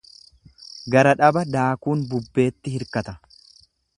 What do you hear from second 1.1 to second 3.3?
dhaba daakuun bubbeetti hirkata.